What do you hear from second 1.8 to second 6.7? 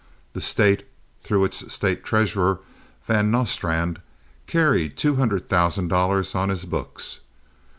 treasurer, Van Nostrand, carried two hundred thousand dollars on his